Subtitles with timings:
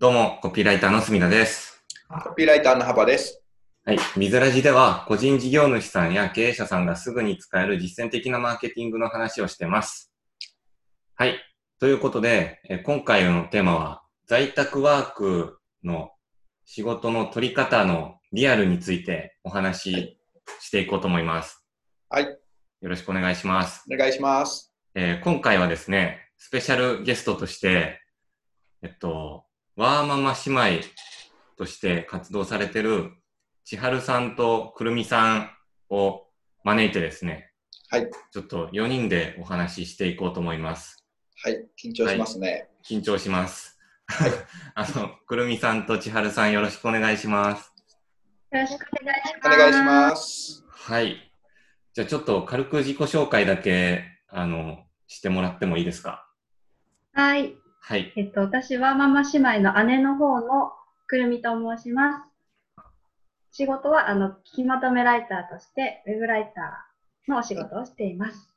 [0.00, 1.82] どうも、コピーライターの隅田です。
[2.22, 3.42] コピーライターの幅です。
[3.84, 3.98] はい。
[4.16, 10.12] ミズラジでは、個人事業主さんや経営者さんがすぐに使える実践的なマーケティングの話をしてます。
[11.16, 11.34] はい。
[11.80, 16.12] ということで、え今回のテーマは、在宅ワークの
[16.64, 20.20] 仕事の取り方のリアルについてお話し
[20.60, 21.66] していこうと思います。
[22.08, 22.24] はい。
[22.24, 22.38] よ
[22.82, 23.82] ろしくお願いします。
[23.92, 24.72] お願いします。
[24.94, 28.00] えー今回はですね、スペシャルゲストとして、
[28.82, 29.47] えっと、
[29.78, 30.84] ワーママ姉妹
[31.56, 33.12] として活動されてる
[33.64, 35.50] 千春さんとくるみさん
[35.88, 36.26] を
[36.64, 37.52] 招いてですね、
[37.88, 38.10] はい。
[38.32, 41.04] ちょっと4人でお話ししていこうと思います。
[41.44, 41.64] はい。
[41.80, 42.68] 緊張しますね。
[42.84, 43.78] 緊張します。
[44.74, 47.72] あの、くるみさんと千春さんよろしくお願いします。
[48.50, 49.46] よろしくお願いします。
[49.46, 50.64] お願いします。
[50.70, 51.32] はい。
[51.94, 56.28] じゃあちょっと軽く自己紹介だけ、あの、してもらってもいいですか？
[57.12, 57.54] はい。
[57.88, 58.12] はい。
[58.16, 60.72] えっと、私はママ姉妹の姉の方の
[61.06, 62.84] くるみと申します。
[63.50, 68.54] 仕事は、あの、聞きまとめライターとして、ウェブライターのお仕事をしています。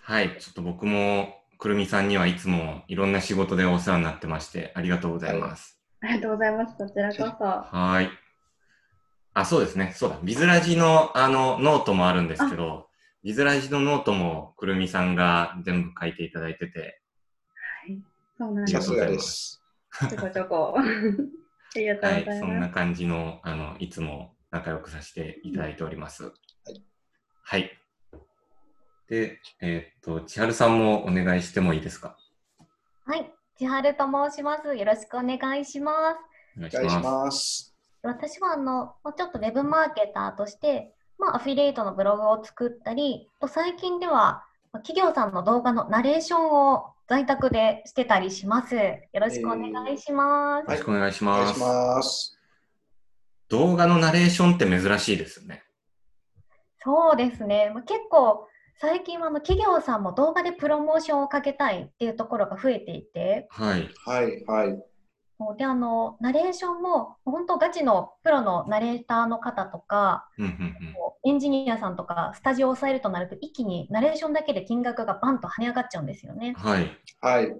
[0.00, 5.80] はい、ちょっと僕もくるみさんにはいつもいろんな仕事でお世話になってまして、ありがとうございます。
[6.00, 6.76] ありがとうございます。
[6.76, 7.44] こちらこそ。
[7.44, 8.10] はい。
[9.32, 9.92] あ、そうですね。
[9.94, 10.18] そうだ。
[10.24, 12.88] ビズラジのあのノートもあるんですけど、
[13.22, 17.01] ビズラジのノートもくるみさんが全部書いていただいてて、はい。
[18.42, 18.72] そうなんです。
[18.72, 19.62] さすがです。
[20.10, 20.74] ちょこちょこ。
[21.74, 22.72] ありがとうはい、ございそんなます。
[22.74, 26.32] 感じの、あの、いつも仲良くさせていただいております。
[27.44, 27.70] はい。
[29.08, 32.16] で、えーっと、千春さんもお願いしてもいいですか？
[33.06, 34.74] はい、千春と申します。
[34.74, 36.18] よろしくお願いします。
[36.58, 37.02] お願いしします。
[37.02, 37.76] ます。
[38.02, 48.74] 私はあの、まあちょっとウェブマーケターとして、まあ、アフィリエイトのブログを作ったり、と最近ではまあ企業さんの動画のナレーションを在宅でしてたりします。
[48.74, 48.80] よ
[49.14, 50.64] ろしくお願いします。
[50.64, 52.38] よろしくお願いします。
[53.48, 55.62] 動画のナレーションって珍しいですよね。
[56.82, 57.70] そうですね。
[57.74, 58.48] まあ、結構
[58.80, 63.90] 最近はあの企業さんも動画でプロモーションをかけたいっていうところが増えていて、はい。
[64.04, 64.44] はい。
[64.46, 64.82] はい。
[65.38, 70.94] もうであのナレーションも本当ガチのプロのナレーターの方とか、うんうんうん。
[71.24, 76.54] エンジニアさんとかスタジオを抑えるとなると一気にナレーションだけで金額がバンと跳ね上がっちゃうんですよね。
[76.56, 76.90] はい。
[77.20, 77.56] はい。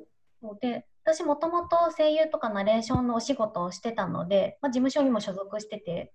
[0.61, 6.13] で私もともと声優とかナレーションのお仕事をしてたので、まあ、事務所にも所属してて、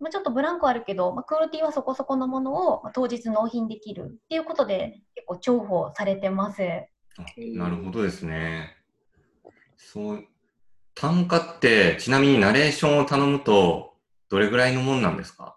[0.00, 6.62] まあ、ちょっとブランクあるけど、まあ、クオリティはそこそこのものをまあ当日納品できるっていうことで結構重宝されてます。
[7.18, 7.24] あ
[7.54, 8.76] なるほどですね。
[9.78, 10.24] そう、
[10.94, 13.94] 単価って、ちなみにナレーションを頼むと、
[14.28, 15.56] どれぐらいのもんなんですか？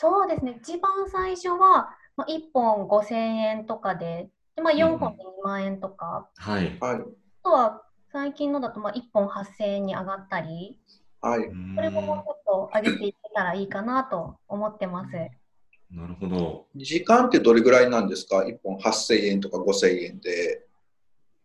[0.00, 6.78] そうですね一番最初は、まあ、1本5000円とかでで、まあ、4本で2万円とか、はい。
[6.78, 7.00] はい。
[7.00, 7.02] あ
[7.42, 7.82] とは
[8.12, 10.78] 最近のだとまあ1本8000円に上がったり、
[11.20, 11.48] はい。
[11.74, 15.10] これももうちょっと上げていけたらいいかなと思ってます。
[15.90, 16.66] なるほど。
[16.76, 20.64] 時間ってどれぐらいなんですか ?1 本8000円とか5000円で。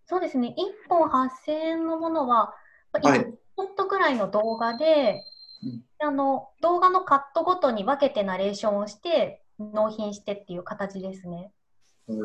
[0.06, 2.54] そうですね、1本8000円のものは、
[2.92, 3.24] まあはい1
[3.56, 5.24] ちょっとぐらいの動画で、
[5.64, 11.52] うんあの動画のカットごとに分けてナレーションをして、納品してっていう形ですね。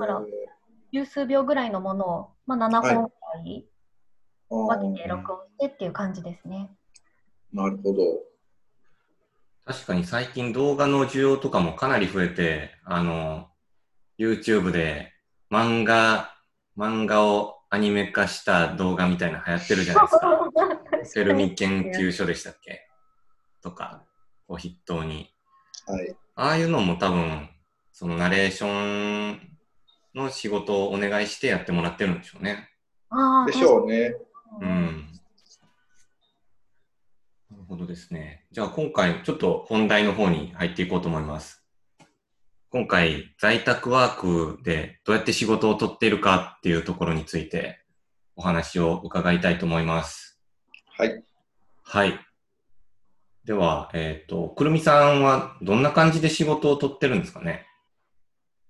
[0.00, 0.20] あら
[0.92, 3.64] 十数秒ぐらいのものを、まあ、7本ぐらい
[4.50, 6.70] あ分けてー録音してっていう感じですね。
[7.52, 7.98] なるほど。
[9.64, 13.48] 確かに最近動画の需要とかもかなり増えて、あの、
[14.18, 15.12] YouTube で
[15.52, 16.34] 漫画、
[16.76, 20.50] 漫画をアニメ化した動画みたいなの流行ってるじゃないですか。
[21.14, 22.87] フェルミ研究所でしたっけ？
[23.62, 24.02] とか
[24.48, 25.30] を筆頭に。
[25.86, 26.16] はい。
[26.34, 27.48] ああいうのも多分、
[27.92, 29.40] そのナレーション
[30.14, 32.68] の仕事をお願いしてやってもらってるんでしょうね。
[33.10, 34.14] あーでしょうね。
[34.60, 35.08] うん。
[37.50, 38.44] なるほどですね。
[38.52, 41.64] じゃあ今回ちょっと本題の方に入っていこうと思います。
[42.70, 47.80] 今回在宅ワークでどうやって仕事を取っているかっていうところについて
[48.36, 50.38] お話を伺いたいと思います。
[50.98, 51.24] はい。
[51.82, 52.27] はい。
[53.48, 57.64] では、えっ、と、くるみさんはどんな感じで仕事を取ってるんですかね？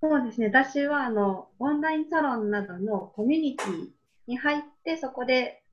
[0.00, 0.46] そうですね。
[0.46, 3.88] 私は、あの、オンラインサロンなどのコミュニティ
[4.28, 5.64] に入って、そこで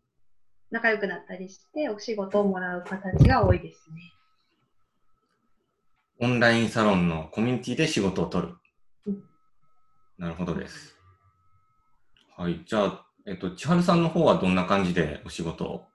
[0.71, 4.11] 仲良くなったりして、お仕事をもらう形が多いですね。
[6.19, 8.55] オンラインサロンのコミュニティで仕事を取る
[9.05, 9.23] うん。
[10.17, 10.97] なるほどです。
[12.35, 12.63] はい。
[12.65, 15.85] じゃあ、えっと、千春さんの方はどんな感じでお仕事を？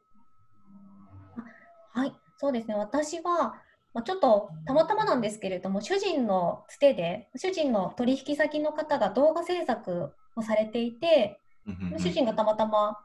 [1.93, 2.75] はい、そうですね。
[2.75, 3.55] 私は、
[3.93, 11.39] まあ、ちょっとたまたまなんですけれども、主人のつてで、主人の取引先の方が動画制作をされていて、
[11.99, 12.97] 主人がたまたま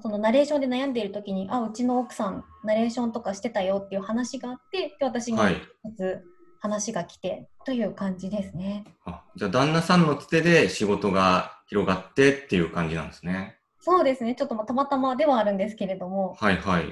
[0.00, 5.56] そのナレーションで悩んでいる時に、あ、うちの奥さん、ナレーションとかしてたよっていう話があって、で私にはい。
[5.82, 6.22] まず
[6.60, 8.84] 話が来てという感じですね。
[9.04, 13.58] あじゃあ、旦那さんのつてで仕事が広がってっていう感じなんですね。
[13.80, 16.84] そうですね、ちょっとまあたまたまではあるんですけれども、はいはい。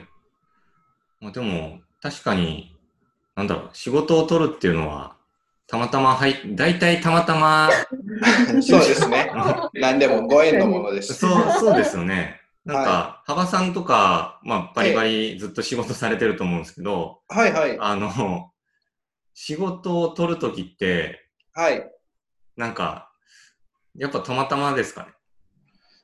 [1.21, 2.77] まあ、でも、確かに、
[3.35, 5.17] なんだろう、仕事を取るっていうのは、
[5.67, 7.71] たまたま入っ、大体たまたま、
[8.63, 9.31] そうですね。
[9.75, 11.15] 何でもご縁のものです。
[11.15, 12.41] そう、そうですよね。
[12.65, 17.77] なんかは、幅さんとか、まあ、バリバリずっと仕事されてると思うんですけど、はいはい。
[17.79, 18.53] あの、
[19.35, 21.91] 仕事を取るときって、はい。
[22.57, 23.11] なんか、
[23.95, 25.09] やっぱたまたまですかね。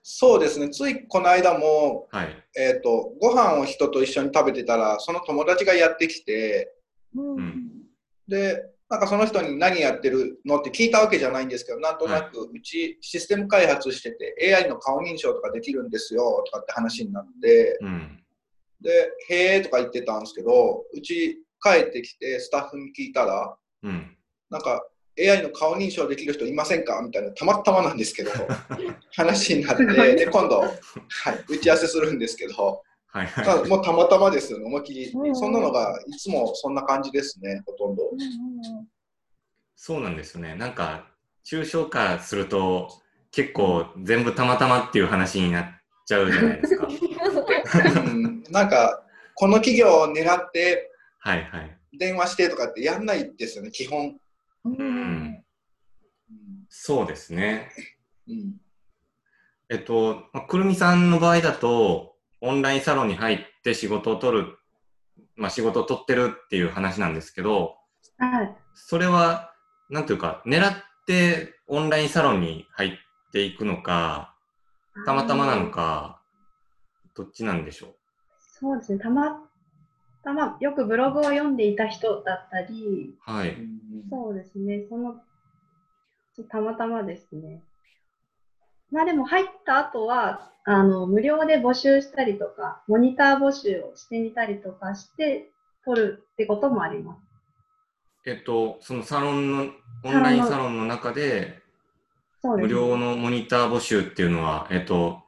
[0.06, 0.69] そうですね。
[0.69, 2.45] ついこの間も、はい。
[2.59, 6.75] えっ、と、ご飯を人と一緒に食べてたら、その友達がやってきて、
[7.15, 7.71] うんうん
[8.29, 18.23] で、なんかその人に何やってるのって聞いたわけじゃないんですけど、なんとなく、うちシステム開発してて、AI の顔認証とかできるんですよとかって話になって、うん。
[18.83, 24.17] で、へーとか言ってたんですけど、うち帰ってきてスタッフに聞いたら、うん。
[24.51, 24.87] なんか
[25.19, 27.01] AI の顔認証できる人いませんか？
[27.03, 28.31] みたいな、たまたまなんですけど、
[29.17, 29.85] 話になって、
[30.17, 30.73] で、今度、はい、
[31.49, 33.63] 打ち合わせするんですけど、はいたはい。
[33.63, 35.31] だもうたまたまですよね、思いっきりうんう。
[35.31, 38.09] んそんなのがいつもそんな感じですね、ほとんど。
[38.11, 38.89] うんうんうん
[39.77, 40.55] そうなんですよね。
[40.55, 41.09] なんか、
[41.45, 42.89] 抽象化すると、
[43.31, 45.67] 結構全部たまたまっていう話になっ
[46.07, 46.87] ちゃうじゃないですか。
[46.87, 51.77] うんなんか、この企業を狙ってはいはい。
[51.99, 54.17] 電話してとかってやんないですよね、基本。
[54.65, 55.45] うん。
[56.69, 57.71] そうですね。
[58.29, 58.61] うん
[59.71, 64.59] えっと、まあくるみさんの場合だと、オンラインサロンに入って仕事を取る、
[65.37, 67.77] まあ仕事を取ってるっていう話なんですけど、
[68.19, 68.57] はい。
[68.75, 69.55] それは、
[69.89, 70.75] なんていうか、狙っ
[71.07, 72.91] てオンラインサロンに入っ
[73.33, 74.37] ていくのか、
[75.07, 76.21] たまたまなのか、
[77.15, 77.95] どっちなんでしょう？
[78.39, 78.99] そうですね。
[78.99, 79.44] たま
[80.25, 83.56] たま、よくブログを読んでいた人だったり、はい。
[84.11, 84.85] そうですね。
[84.88, 85.21] その、
[86.49, 87.61] たまたまですね。
[88.91, 95.50] まあでも入った後は、あの、無料で募集したりとか、モニター募集をしてみたりとかして、
[95.85, 97.20] 取るってこともあります。
[98.27, 99.67] えっと、そのサロンの、
[100.05, 101.62] オンラインサロンの中で、
[102.43, 102.75] 無そうですね。
[102.75, 105.23] 料のモニター募集っていうのは、えっと、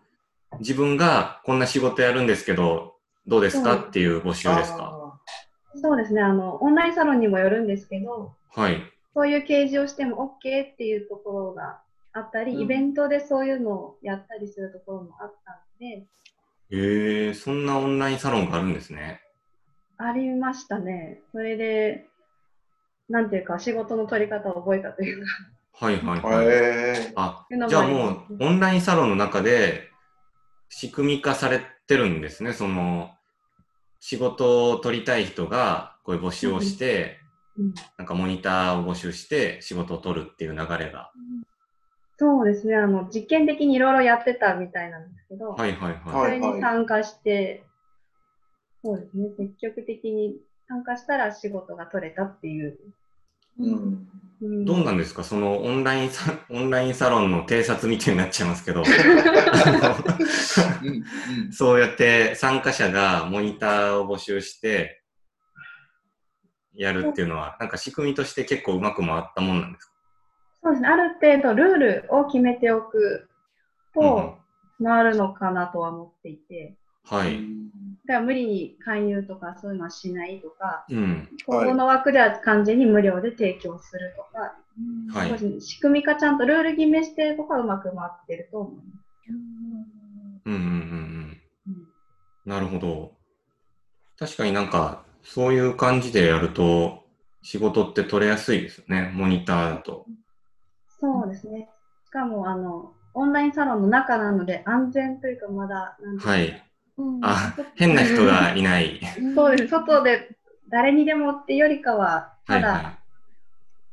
[0.58, 2.95] 自分がこんな仕事やるんですけど、
[3.26, 3.74] どうですか？
[3.74, 5.20] うんっていう募集ですか？
[5.82, 6.22] そうですね。
[6.22, 8.80] あの、オンラインサロンにもよるんですけど、はい。
[9.14, 11.80] そういう掲示をしても OK っていうところが
[12.12, 16.06] あったり、うんイベントでそういうのをやったりするところもあったので、
[16.70, 19.20] えー、そんなオンラインサロンがあるんですね。
[19.98, 21.20] ありましたね。
[21.32, 22.06] それで、
[23.08, 25.32] なんていうか、仕事の取り方を覚えたというか、
[25.72, 26.46] はいはいはい。
[26.46, 29.90] へあじゃあもう、オンラインサロンの中で
[30.68, 32.52] 仕組み化されてるんですね。
[32.52, 33.10] その、
[34.00, 37.26] 仕事を取りたい人が、こういう募集をして、うん
[37.96, 41.10] なんかモニターを募集して仕事を取るっていう流れが。
[42.18, 42.76] そうですね。
[42.76, 46.32] あの、実験的にいろいろやってたみたいなんですけど、はいはいそはい。
[46.32, 47.64] れに参加して、
[48.84, 49.30] そうですね。
[49.38, 50.36] 積極的に
[50.68, 52.78] 参加したら仕事が取れたっていう。
[53.58, 54.08] ーうんうん
[54.40, 55.24] どうなんですか？
[55.24, 58.86] そのオンラインサ、オンラインサロンの偵察みたいになっちゃいますけど、うん
[60.88, 60.90] う
[61.48, 61.52] ん。
[61.52, 65.02] そうやって参加者がモニターを募集して、
[66.74, 69.92] やるっていうのは、なんか仕組みとして結構うまく回ったもんなんですか？
[70.64, 70.88] そうですね。
[70.88, 73.28] ある程度ルールを決めておく
[73.94, 74.02] うん。
[74.02, 74.36] と、
[74.84, 77.40] 回るのかなとは思っていて、はい。
[78.06, 81.28] だから無理に勧誘とかそういうのはしないとか、うん。
[81.44, 84.54] ここの枠では完全に無料で提供するとか、
[85.18, 89.30] はい仕組み化ちゃんとルール決めしてるとこはうまく回ってると思います。
[90.44, 91.88] うんうんうんうん。
[92.44, 93.12] なるほど。
[94.18, 97.02] 確かになんか、そういう感じでやると、
[97.42, 99.10] 仕事って取れやすいですよね。
[99.14, 100.04] モニターだと。
[101.00, 101.66] そうですね。
[102.06, 106.62] しかも、あの、オンラインサロンの中なので安全というかまだ、なんていうかはい。
[106.98, 109.00] うんあ、変な人がいない。
[109.34, 109.68] そうです。
[109.68, 110.36] 外で
[110.70, 112.98] 誰にでもってよりかは、ただ、はいは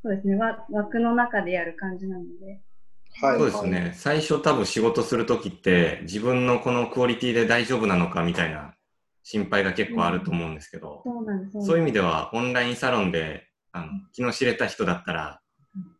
[0.03, 2.61] そうですね、わ枠の中でやる感じなので。
[3.21, 3.93] はいそうですね。
[3.95, 8.73] 最初多分仕事するときって、自分のこのクオリティで大丈夫なのかみたいな
[9.23, 11.65] 心配が結構あると思うんですけど、そうなんです。
[11.65, 15.41] そういう意味ででは、オンラインサロンで、あの、気の知れた人だったら、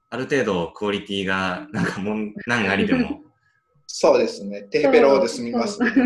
[0.10, 3.23] ある程度クオリティが、なんかもん、難ありでも、
[3.96, 4.64] そうですね。
[4.64, 5.78] テヘペロで済みます。
[5.78, 6.00] 確か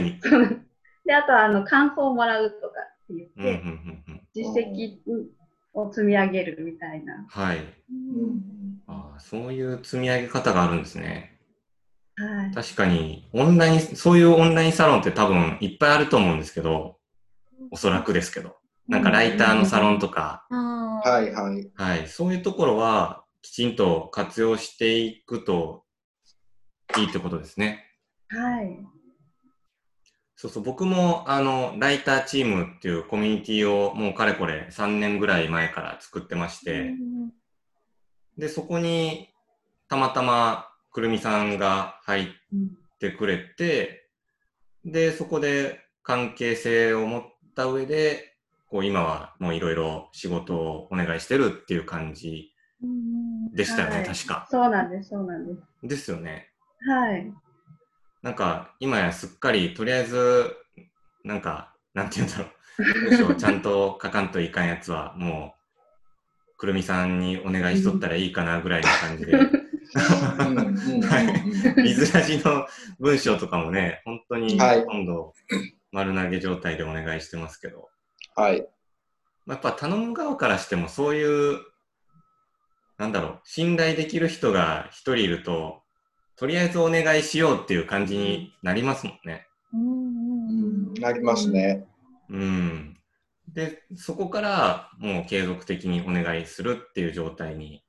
[0.00, 0.18] に。
[1.04, 2.72] で、あとは、あの、感想をもらうとか
[3.04, 3.62] って言って。
[4.34, 4.96] 実績
[5.74, 7.26] を積み上げるみたいな。
[7.28, 7.58] はい。
[7.58, 8.40] うん
[8.86, 11.38] ああ、そういう積み上げ方があるんですね。
[12.16, 12.52] はい。
[12.52, 16.96] 確かに、オンライン、そういうオンラインサロンって多分いっぱいあると思うんですけど、
[17.70, 18.56] おそらくですけど。
[18.88, 21.70] なんかライターのサロンとか、はいはい。
[21.74, 25.84] はい、そういうところはきちんと活用していくと
[26.96, 27.84] いいってことですね。
[28.28, 28.78] はい。
[30.36, 37.32] そうそう、僕もあの、ライターチームっていうコミュニティをもうかれこれ3年ぐらい前から作ってまして、うん
[38.38, 39.30] で、そこに
[39.88, 44.08] たまたまくるみさんが入っうんてくれて、
[44.84, 47.22] で、そこで関係性を持っ
[47.54, 48.36] た上で、
[48.70, 52.52] こう今はもういろいろ仕事をお願いしてるっていう感じ
[52.82, 54.46] うんでしたよね、はい確か。
[54.50, 55.88] そうなんです、そうなんです。
[55.88, 56.48] ですよね。
[56.86, 57.32] はい。
[58.22, 60.56] なんか今やすっかりとりあえず、
[61.24, 62.48] なんか、なんて言うんだろう。
[63.10, 69.36] 文章をちゃんと書かんといかんやつはもう、くるみさんにお願いしとったらいいかなぐらいの感じで。
[69.36, 69.42] は
[71.76, 72.66] いビズラジの
[73.00, 75.32] 文章とかもね、本当にはい今度
[75.92, 77.88] 丸投げ状態でお願いしてますけど、
[78.34, 78.68] はい。
[79.46, 81.60] まあやっぱ頼む側からしてもそういう、
[82.98, 85.82] なんだろう、信頼できる人が一人いると、
[86.38, 89.46] とりあえずお願いしようっていう感じになりますもんね。
[89.72, 91.86] うんうんうんなりますね。
[92.30, 92.96] うん。
[93.52, 97.82] で、そこからもう継続的にお願いするっていう状態に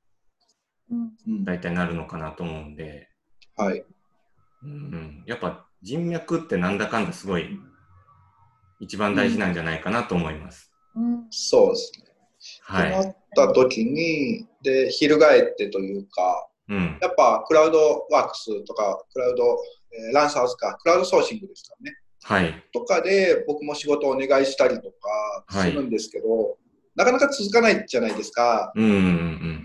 [1.45, 3.09] 大体なるのかなと思うんで、
[3.55, 3.83] はい。
[4.63, 7.57] うん、やっぱ人脈ってなんだかんだすごい
[8.79, 10.71] 一番大事なんじゃないかなと思います。
[10.95, 12.05] うんそうですね。
[12.63, 12.91] はい。
[12.91, 16.97] となった時に、で、翻ってというか、うん。
[17.01, 19.57] やっぱクラウドワークスとか、クラウド、
[19.91, 21.93] えーランサーズか、クラウドソーシングですかね。
[22.23, 22.63] はい。
[22.71, 26.57] とかで僕も仕事をお願いしたりとかはいするんですけど、
[26.95, 28.71] なかなか続かないじゃないですか。
[28.75, 29.63] うんうんうん。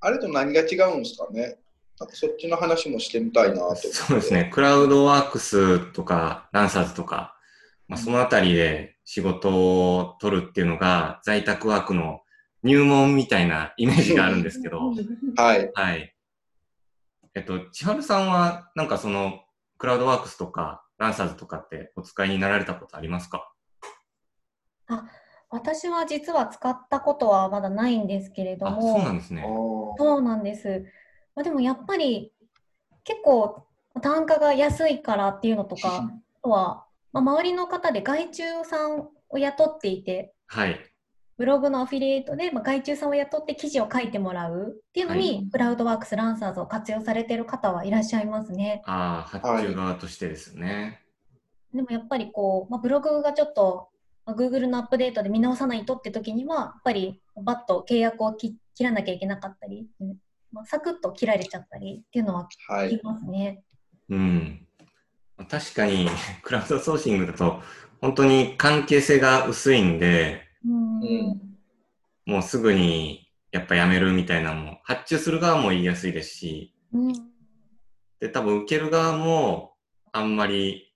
[0.00, 1.58] あれと何が違うんですかね。
[1.98, 3.76] なんかそっちの話もしてみたいなと。
[3.76, 4.50] そうですね。
[4.52, 7.36] クラウドワークスとか、ランサーズとか、
[7.86, 12.22] まあ、そのあたりで仕事を取るっていうのが在宅ワークの
[12.62, 14.92] 入門みたいなイメージがあるんですけど、
[15.36, 15.70] はい。
[15.74, 16.14] はい。
[17.34, 19.40] えっと、千春さんは、なんかその、
[19.78, 23.52] クラウドワークスとか、ランサーズとかってお使いになられたことありますか？
[25.50, 29.42] 私は実は使ったことはまだないんですけれどあ、も、そうなんですね。
[29.98, 30.86] そうなんです。
[31.34, 32.32] まあ、でもやっぱり
[33.04, 33.66] 結構
[34.00, 36.10] 単価が安いからっていうのとか、あ
[36.42, 40.91] とは、 まあ、周りの方で外注さんを雇っていて、はい。
[41.38, 48.82] ブログのアフィリエイトで、まあ、外注さんを雇って記事を書いてもらうっていうのに、はいクラウドワークス、ランサーズを活用されている方はいらっしゃいますね。
[48.86, 51.02] ああ、発注側としてですね。
[51.74, 53.88] でもやっぱりこう、まあ、ブログがちょっと、
[54.26, 60.16] まあ、Google のアップデートで見直さないとって時には、やっぱりバッと契約を切切らなきゃいけなかったり、うん
[60.52, 62.90] まあ、サクッと切られちゃったりっていうのははい。
[62.90, 63.62] 聞きますね。
[64.10, 64.66] うん。
[65.48, 66.08] 確かに、
[66.42, 67.62] クラウドソーシングだと、
[68.00, 70.42] 本当に関係性が薄いんで、
[72.26, 77.12] もうすぐにやっぱやめるみたいなのも、発注する側も言いやすいですし、うん
[78.20, 79.74] で、多分受ける側も
[80.12, 80.94] あんまり、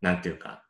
[0.00, 0.64] なんていうか、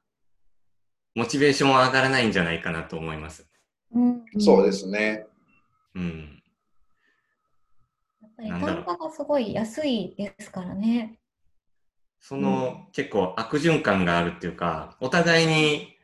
[1.15, 3.49] モチベーションは上がらないんじゃないかなと思います。
[3.93, 5.27] うんそうですね。
[5.95, 6.43] うん。
[8.21, 11.19] やっぱり単価がすごい安いですからね。
[12.21, 15.98] その、結構悪循環があるっていうか、お互いにうん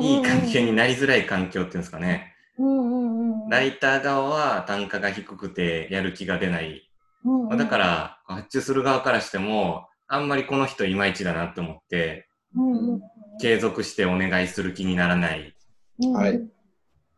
[0.00, 2.34] いい関係になりづらい環境っていうんですかね。
[2.58, 6.90] うんうんうんライター側は単価が低くてやる気が出ない。
[7.24, 13.02] うんまあだから、発注する側からしても、あんまりこの人いまいちだなって思って、うんうん
[13.40, 15.54] 継続してお願いする気にならない。
[16.00, 16.38] うんはいっ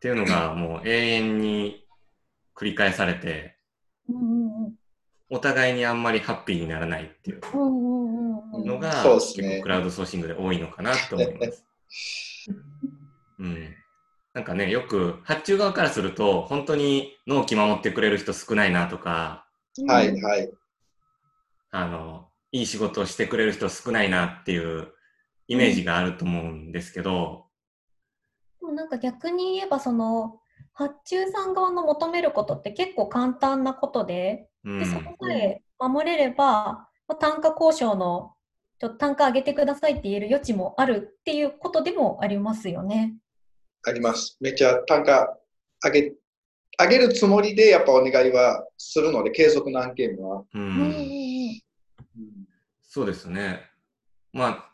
[0.00, 1.86] ていうのがもう永遠に
[2.54, 3.56] 繰り返されて、
[4.08, 4.74] うんうんうん。
[5.30, 7.72] お互いにあんまりハッピーにならないっていううんうん
[8.52, 8.66] うんうん。
[8.66, 11.64] のが、結構クラウドソーシングで多いのかなと思います。
[13.38, 13.74] うん。
[14.32, 19.46] なんかね、よく発注側からすると、本当に納期守ってくれる人少ないなとか、
[19.86, 20.52] はい、はい。
[21.70, 24.92] あの、いい仕事をしてくれる人少ないなっていう
[25.48, 27.46] イメージがあると思うんですけど、
[28.60, 30.38] でもなんか逆に言えばその
[30.72, 38.33] 発注さん側の求めることって結構簡単なことで、うんでそこさえ守れれば、まあ単価交渉の
[38.84, 43.14] ちょっと単価上げてくださいって言える余地もあるっていうことでもありますよね。
[43.82, 44.36] あります。
[44.42, 45.38] めっちゃ単価
[45.82, 46.12] 上げ、
[46.78, 50.40] 上げるつもりでやっぱお願いはするので、継続の案件は。
[50.40, 51.60] ううんうんん、
[52.82, 53.62] そうですね。
[54.34, 54.70] まあ、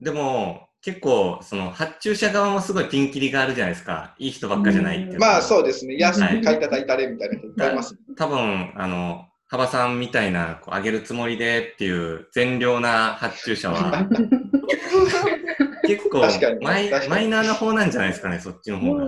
[0.00, 4.14] でも、結構、その発注者側もすごいピンキリがあるじゃないですか。
[4.18, 5.26] いい人ばっかじゃないっていうか。
[5.26, 5.96] まあそうですね。
[5.98, 7.96] 安くはい買い叩いたれみたいな人いっぱいいます。
[8.16, 14.06] 多分、あの、幅さんみたいな、こう上げるつもりでっていう善良な発注者は、
[15.86, 16.20] 結構
[16.62, 19.04] マイマイナーな方なんじゃないですかね、そっちの方が。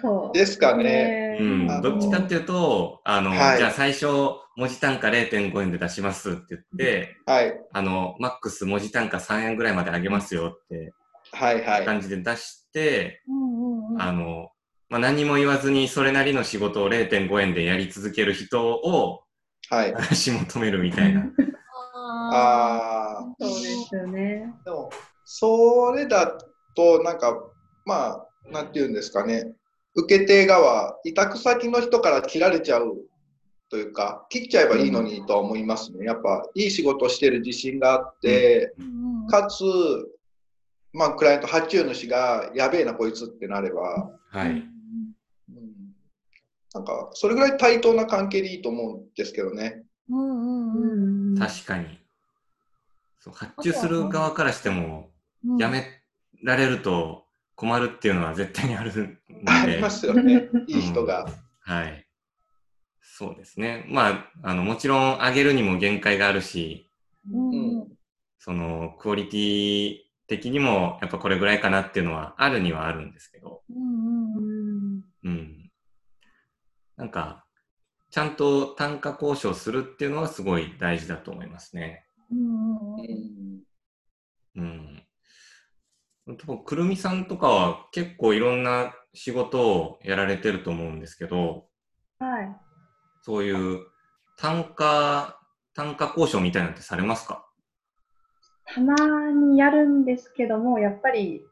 [0.00, 1.38] そうですかね。
[1.40, 4.06] うんどっちかっていうと、あの、はいじゃあ最初、
[4.56, 7.54] 文字単価0.5円で出しますって言って、はい。
[7.72, 10.92] あの、マックス文字単価3円ぐらいまで上げますよって
[11.32, 11.84] はいはい。
[11.84, 14.48] 感じで出して、うんうんうんあの、
[14.88, 19.22] まあ、何も言わずにそれなりの仕事を0.5円でやり続ける人を
[19.70, 19.92] はい。
[19.92, 21.22] 探し求めるみたいな。
[22.00, 23.34] あああ。
[23.40, 23.56] そうで
[23.88, 24.54] すよね。
[24.64, 24.90] でも、
[25.24, 26.38] それだ
[26.74, 27.38] と、なんか、
[27.84, 29.54] まあ、なんていうんですかね。
[29.94, 32.96] 受け手側、委託先の人から切られちゃう
[33.70, 36.06] というか、切っちゃえばいいのにとは思いますね。
[36.06, 38.74] やっぱ、いい仕事してる自信があって、
[39.30, 39.64] かつ、
[40.92, 44.62] まあ、クライアント発注主がやべえな、こいつってなれば、はい。
[46.74, 49.84] うん、なんか、それぐらい対等な関係でいいと思うんですけどね。
[50.10, 51.98] うんうんうんん確かに。
[53.20, 55.10] そう発注する側からしても、
[55.44, 55.84] うんやめ
[56.42, 60.48] られると困るっていうのは絶対にあるので ありま、すよね。
[60.66, 61.28] いい人が。
[61.60, 62.06] はい。
[63.00, 63.84] そうですね。
[63.88, 66.90] まあ、あの、もちろん上げるにも限界があるし、
[67.30, 67.88] うんうん
[68.38, 69.96] その、クオリティ
[70.28, 75.67] 的にも、やっぱこれぐらいかなっていうのはあるにはあるんですけど、うんうんうんうん。
[76.98, 77.46] なんか、
[78.10, 82.04] ちゃんと単価交渉するっていうのはすごい大事だと思いますね。
[82.30, 82.96] うん
[84.56, 85.04] うん
[86.66, 91.68] くるみさんとかは結構いろんな仕事をやられてると思うんですけど、
[92.18, 92.56] はい。
[93.22, 93.86] そういう
[94.36, 95.40] 単価、
[95.74, 97.48] 単価交渉みたいなのってされますか？
[98.66, 98.94] たま
[99.30, 101.46] にやるんですけども、やっぱり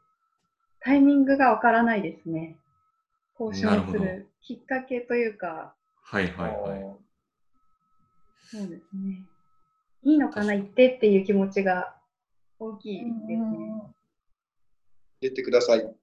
[0.81, 2.59] タイミングがわからないですね。
[3.39, 6.81] 交なるほど渉するきっかけというか、はいはいはい。
[8.49, 9.25] そうですね。
[10.05, 11.97] いいのかな、言ってっていう気持ちが
[12.61, 13.39] 大きいですね。
[15.21, 15.97] 言ってください。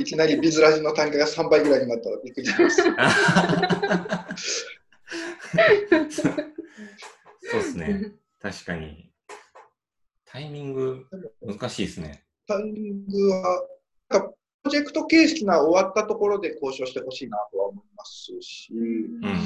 [0.00, 2.82] いきなりビズラジの単価が3倍ぐらいになったらびっくりします。
[7.42, 8.14] そうですね。
[8.40, 9.12] 確かに。
[10.24, 11.06] タイミング
[11.42, 12.24] 難しいですね。
[12.46, 13.66] タイミングは、
[14.08, 19.40] なんかプロジェクト形式が終わったところで交渉してほしいなとは思いますし、うんうんうん。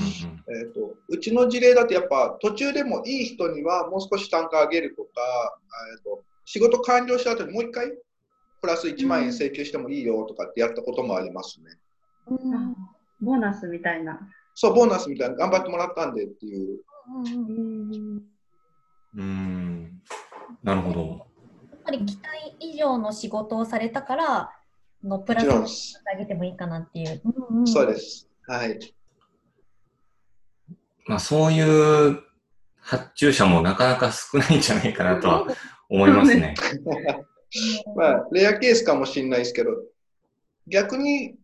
[0.57, 5.11] えー、とうちの事例だとやっぱ途中でもいい人にはもう少し単価上げるとか、
[5.97, 7.93] えー、と仕事完了した後にもう一回
[8.61, 11.67] プラス1万円請求してもいいよとかってやったこともありますね。
[12.29, 12.77] うんうん
[13.21, 14.21] ボーナスみたいな。
[14.55, 16.81] そう、ボーナスみたいな頑張ってもらったんでっていう。
[17.09, 18.23] うん
[19.17, 20.03] うーん。
[20.63, 21.01] なるほど。
[21.71, 24.53] やっぱり期待以上の仕事をされたから、あ
[25.05, 26.03] のプもちラス。
[26.13, 27.21] あげてもいいかなっていう。
[27.25, 28.29] うんうんそうです。
[28.47, 28.79] はい。
[31.07, 32.23] まあそういう
[32.79, 35.47] 発注者もなかなか少ないんじゃないかなとは
[35.89, 36.55] 思いますね。
[37.97, 39.71] まあ、レアケースかもしれないですけど、
[40.67, 41.37] 逆に、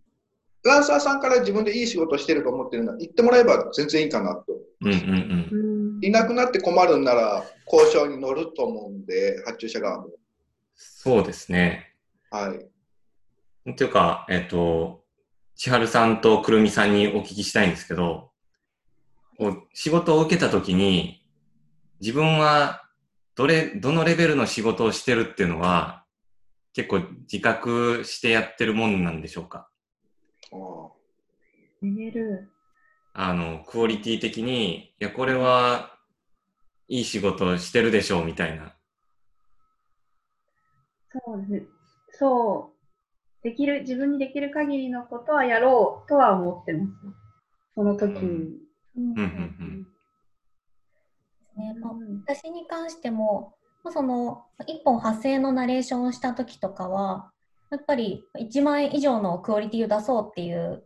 [0.64, 4.44] ランサーさんから自分でいい仕事してると思ってるのは、言ってもらえば全然いいかなと。
[4.82, 5.48] うんうんうん。
[5.52, 10.10] うんいなくなって困るんなら、交渉に乗ると思うんで、発注者側も。
[10.74, 11.94] そうですね。
[12.30, 12.66] はい。
[13.68, 15.04] っていうか、えっ、と、
[15.54, 18.30] 千春さんとくるみさんにお聞きしたいんですけど、
[19.38, 21.26] こう仕事を受けたときに、
[22.00, 22.82] 自分は
[23.34, 26.04] どれ、どのレベルの仕事をしてるっていうのは、
[26.72, 29.68] 結構自覚してやってるもんなんでしょうか？
[30.52, 30.90] ああ
[31.82, 32.52] レベル。
[33.12, 35.96] あの、クオリティ的に、いや、これは、
[36.88, 38.74] いい仕事をしてるでしょう、みたいな。
[41.12, 41.62] そうですね。
[42.10, 42.79] そう。
[43.42, 46.92] できる、自分にできる限りのことはやろうとは思ってます。
[47.74, 48.58] その時に。
[48.96, 49.22] うんうんうんう
[49.64, 49.86] ん。
[51.56, 57.30] ねまあうん私に関しても、まあその1本発声のナレーションをした時とかは、
[57.70, 60.84] やっぱり1万円以上のクオリティを出そうっていう、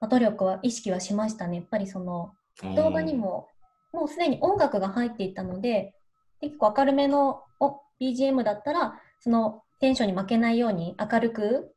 [0.00, 1.56] まあ努力は意識はしましたね。
[1.56, 2.34] やっぱりその
[2.76, 3.48] 動画にも
[3.92, 5.94] もうすでに音楽が入っていたので、
[6.40, 11.74] 結構明るめのお BGM だったら、そのテンションに負けないように明るく、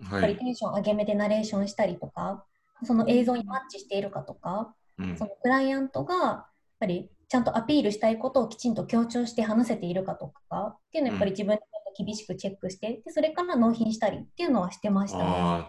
[0.00, 0.20] やっはい。
[0.22, 2.44] ぱりテンション上げめでナレーションしたりとか、
[2.84, 6.46] その映像にマッチしているかとか、うんそのクライアントがやっ
[6.80, 11.62] ぱりちゃんとアピールしたいことをきちんと強調して話せているかとかっていうのをやっぱり自分で
[12.04, 15.66] 厳しくチェックして、でそれから納品したりっていうのはしてましたね。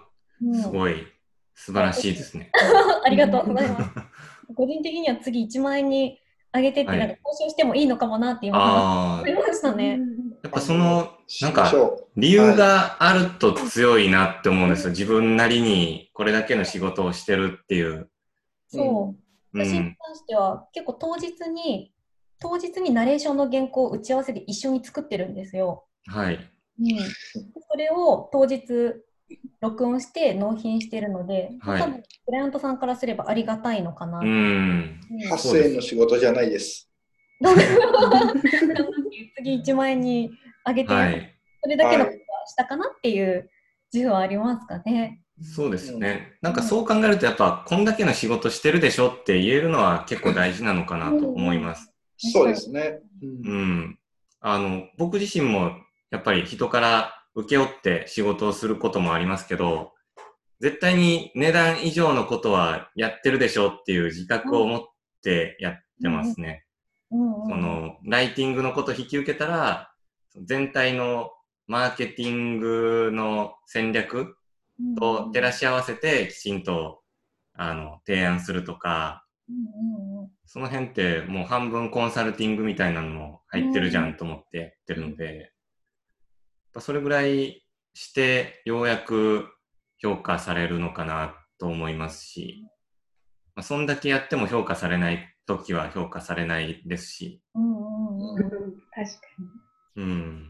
[0.61, 1.05] すごい、
[1.55, 2.51] 素晴らしいですね。
[3.03, 3.89] ありがとうございます。
[4.55, 6.19] 個人的には次1万円に
[6.53, 9.99] 上げてって、はいなんか交渉してもいいのかもなって今思い、ましたね。
[10.47, 11.73] やっぱその、なんか
[12.15, 14.91] 理由があると強いなって思うんですよ。
[14.91, 18.09] 自分なりにこれだけの仕事をしてるっていう。
[18.69, 19.57] そう。
[19.57, 21.93] 私に関しては、結構当日に、
[22.39, 25.85] 当日にナレーションの原稿を打ち合わせで一緒に作ってるんですよ。
[26.05, 26.35] はい。
[26.79, 28.63] うん、それを当日
[29.59, 34.19] 録音して納品してるので、はい多分クライアントさんからすればありがたいのかな。
[34.19, 34.99] ううんん。
[35.31, 36.86] 8000円の仕事じゃないです。
[37.41, 37.55] ど う
[39.37, 40.31] 次1万円に
[40.65, 41.33] 上げて、はい。
[41.63, 43.49] それだけのはいことはしたかなっていう
[43.93, 45.21] 自負はありますかね。
[45.41, 46.37] そうですね。
[46.41, 51.93] なんかそう考えると、やっぱ、こんだけの仕事してるでしょって言えるのは結構大事なのかなと思います。
[52.17, 52.99] そうですね。
[53.21, 53.99] うんうん。
[54.39, 55.73] あの、僕自身も、
[56.09, 59.93] やっぱり人から請け負って仕事をすることもありますけど、
[60.59, 64.81] 絶対に値段以上のことはやってるでしょっていう自覚を持っ
[65.21, 66.65] てやってますね。
[67.11, 67.49] うんうん。
[67.49, 69.91] その、ライティングのことを引き受けたら、
[70.45, 71.31] 全体の
[71.67, 74.37] マーケティングの戦略
[74.97, 77.01] と照らし合わせてきちんと、
[77.53, 80.29] あの、提案するとか、うんうんうん。
[80.45, 85.49] その辺ってもう半分コンサルティングみたいなのも入ってるじゃんと思ってやってるので、やっ
[86.73, 89.49] ぱそれぐらいしてようやく
[89.99, 92.63] 評価されるのかなと思いますし、
[93.55, 99.27] まあ、そんだけやっても評価されない時は評価されないですし、うんうんうん確か
[99.95, 100.49] うん。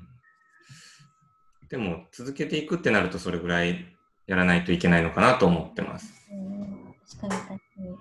[1.70, 6.28] でも続けていくってなるとそれぐらいやらないといけないのかなと思ってます。
[6.32, 7.98] うん確かに確かに。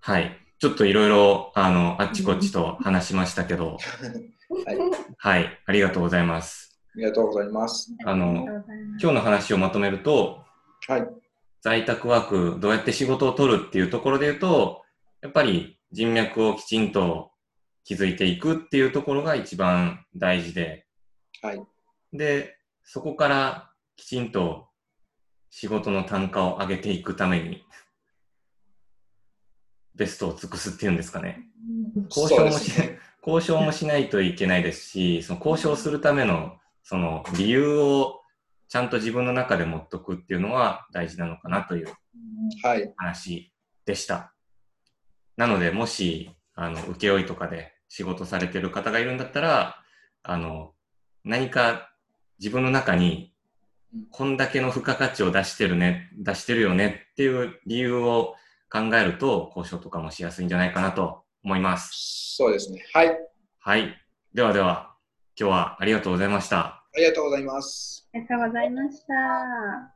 [0.00, 0.36] はい。
[0.58, 3.76] ちょっといろいろ、あの、あっちこっちと話しましたけど、
[4.64, 4.78] はい。
[5.18, 5.60] はい。
[5.66, 6.78] ありがとうございます。
[6.94, 7.90] ありがとうございます。
[7.90, 7.96] に。
[8.04, 8.46] ああの。
[9.00, 10.44] 今日の話をまとめると、
[10.88, 11.25] はい。
[11.66, 14.84] 在宅ワーク、どうやって仕事を取るっていうところで言うと、
[15.20, 17.32] やっぱり人脈をきちんと
[17.82, 20.86] 築いていくっていうところが一番大事で、
[21.42, 21.60] はい。
[22.12, 24.68] で、そこからきちんと
[25.50, 27.64] 仕事の単価を上げていくために、
[29.96, 31.48] ベストを尽くすっていうんですかね。
[32.10, 38.15] 交渉もし、そうですね交渉もしないといけないですし、その交渉するためのその理由を
[38.76, 41.94] ちゃんと自分の中で持っとくっていうのは大事なのかなという
[42.62, 42.92] はい。
[42.98, 43.50] 話
[43.86, 44.34] でした。
[45.38, 49.76] なので、もし、あの、請負とかで仕事されてる方がいるんだったら、
[50.22, 50.74] あの、
[51.24, 51.90] 何か
[52.38, 53.32] 自分の中に
[53.94, 58.34] うん、こんだけの付加価値を出してるね、出してるよねっていう理由を
[58.70, 62.34] 考えると、交渉とかもしやすいんじゃないかなと思います。
[62.36, 62.84] そうですね。
[62.92, 63.08] はい。
[63.08, 63.14] あ
[63.58, 63.96] はい。
[64.34, 64.94] ではでは、
[65.40, 66.75] 今日はありがとうございました。
[66.96, 68.08] ありがとうございます。
[68.14, 69.95] ありがとうございました。